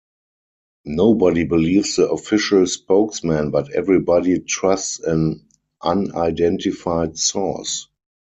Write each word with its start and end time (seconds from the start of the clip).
Nobody 0.85 1.43
believes 1.43 1.97
the 1.97 2.09
official 2.09 2.65
spokesman 2.65 3.51
but 3.51 3.71
everybody 3.71 4.39
trusts 4.39 4.99
an 5.01 5.45
unidentified 5.83 7.19
source. 7.19 7.87